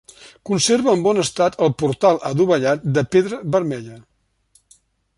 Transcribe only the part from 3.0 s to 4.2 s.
pedra vermella.